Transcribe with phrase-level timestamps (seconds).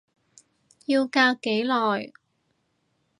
[0.87, 2.11] 要隔幾耐？